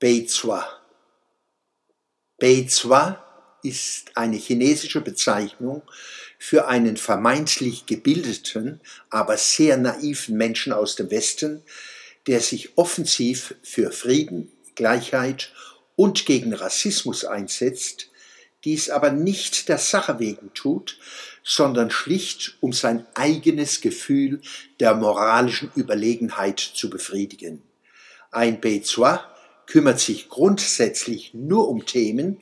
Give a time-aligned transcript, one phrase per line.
[0.00, 0.66] Beizhua.
[2.38, 3.22] Beizhua
[3.62, 5.82] ist eine chinesische Bezeichnung
[6.38, 11.62] für einen vermeintlich gebildeten, aber sehr naiven Menschen aus dem Westen,
[12.26, 15.52] der sich offensiv für Frieden, Gleichheit
[15.96, 18.08] und gegen Rassismus einsetzt,
[18.64, 20.98] dies aber nicht der Sache wegen tut,
[21.44, 24.40] sondern schlicht um sein eigenes Gefühl
[24.80, 27.60] der moralischen Überlegenheit zu befriedigen.
[28.30, 29.26] Ein Beizhua
[29.70, 32.38] kümmert sich grundsätzlich nur um Themen,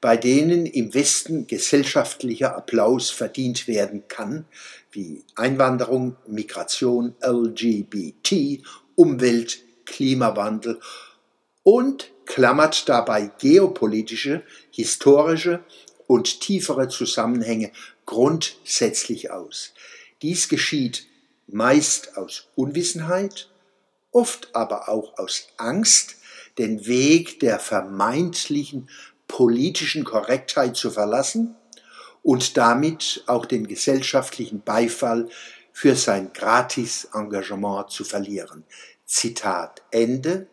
[0.00, 4.46] bei denen im Westen gesellschaftlicher Applaus verdient werden kann,
[4.90, 8.62] wie Einwanderung, Migration, LGBT,
[8.94, 10.80] Umwelt, Klimawandel
[11.62, 15.62] und klammert dabei geopolitische, historische
[16.06, 17.70] und tiefere Zusammenhänge
[18.06, 19.74] grundsätzlich aus.
[20.22, 21.06] Dies geschieht
[21.46, 23.50] meist aus Unwissenheit,
[24.10, 26.16] oft aber auch aus Angst,
[26.58, 28.88] den Weg der vermeintlichen
[29.28, 31.56] politischen Korrektheit zu verlassen
[32.22, 35.28] und damit auch den gesellschaftlichen Beifall
[35.72, 38.64] für sein Gratis-Engagement zu verlieren.
[39.04, 40.46] Zitat Ende.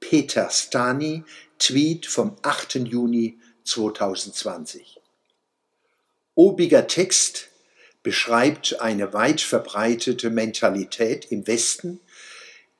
[0.00, 1.24] Peter Stani,
[1.58, 2.74] Tweet vom 8.
[2.74, 5.00] Juni 2020.
[6.34, 7.48] Obiger Text
[8.02, 12.00] beschreibt eine weit verbreitete Mentalität im Westen,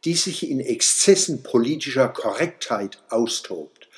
[0.05, 3.89] die sich in Exzessen politischer Korrektheit austobt.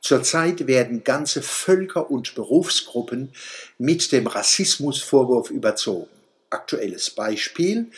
[0.00, 3.32] Zurzeit werden ganze Völker und Berufsgruppen
[3.78, 6.08] mit dem Rassismusvorwurf überzogen.
[6.48, 7.90] Aktuelles Beispiel.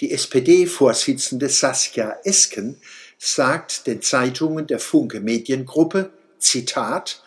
[0.00, 2.80] Die SPD-Vorsitzende Saskia Esken
[3.18, 7.22] sagt den Zeitungen der Funke Mediengruppe, Zitat,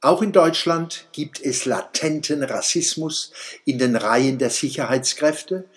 [0.00, 3.32] auch in Deutschland gibt es latenten Rassismus
[3.66, 5.68] in den Reihen der Sicherheitskräfte,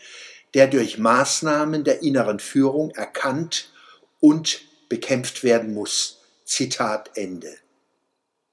[0.53, 3.71] der durch Maßnahmen der inneren Führung erkannt
[4.19, 6.19] und bekämpft werden muss.
[6.45, 7.55] Zitat Ende.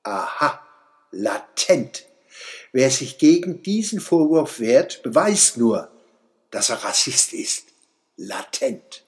[0.03, 0.67] Aha,
[1.11, 2.07] latent.
[2.73, 5.91] Wer sich gegen diesen Vorwurf wehrt, beweist nur,
[6.51, 7.67] dass er Rassist ist.
[8.17, 9.05] Latent.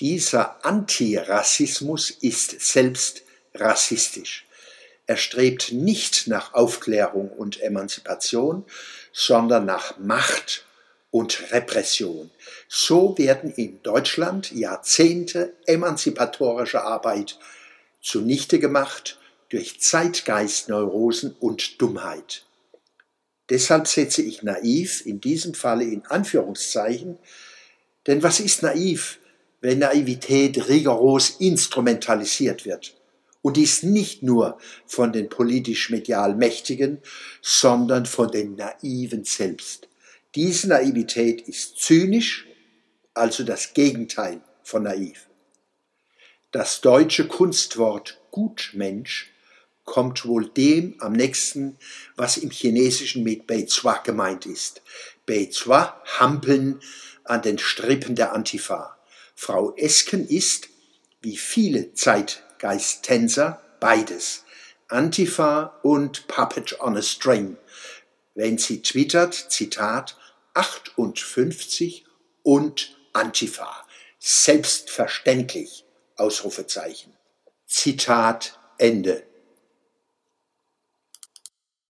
[0.00, 3.22] Dieser Antirassismus ist selbst
[3.54, 4.46] rassistisch.
[5.06, 8.64] Er strebt nicht nach Aufklärung und Emanzipation,
[9.12, 10.64] sondern nach Macht
[11.12, 12.30] und Repression.
[12.68, 17.38] So werden in Deutschland Jahrzehnte emanzipatorischer Arbeit
[18.00, 22.46] zunichte gemacht durch Zeitgeistneurosen und Dummheit.
[23.50, 27.18] Deshalb setze ich naiv in diesem Falle in Anführungszeichen,
[28.06, 29.18] denn was ist naiv,
[29.60, 32.96] wenn Naivität rigoros instrumentalisiert wird?
[33.42, 34.56] Und dies nicht nur
[34.86, 37.02] von den politisch-medial Mächtigen,
[37.42, 39.88] sondern von den Naiven selbst.
[40.34, 42.46] Diese Naivität ist zynisch,
[43.12, 45.28] also das Gegenteil von naiv.
[46.52, 49.30] Das deutsche Kunstwort Gutmensch
[49.84, 51.76] kommt wohl dem am nächsten,
[52.16, 54.80] was im Chinesischen mit Beizhua gemeint ist.
[55.26, 56.80] Beizhua, Hampeln
[57.24, 58.96] an den Strippen der Antifa.
[59.34, 60.68] Frau Esken ist,
[61.20, 64.44] wie viele Zeitgeisttänzer, beides.
[64.88, 67.58] Antifa und Puppet on a String.
[68.34, 70.16] Wenn sie twittert, Zitat,
[70.54, 72.04] 58
[72.42, 73.86] und Antifa.
[74.18, 75.84] Selbstverständlich.
[76.16, 77.16] Ausrufezeichen.
[77.66, 79.26] Zitat Ende.